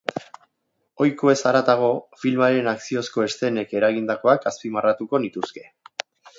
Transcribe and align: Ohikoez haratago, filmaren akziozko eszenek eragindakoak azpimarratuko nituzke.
Ohikoez 1.03 1.35
haratago, 1.49 1.89
filmaren 2.23 2.71
akziozko 2.73 3.27
eszenek 3.27 3.77
eragindakoak 3.83 4.51
azpimarratuko 4.55 5.25
nituzke. 5.27 5.71